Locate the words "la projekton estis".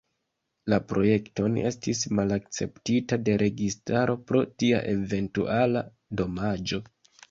0.73-2.01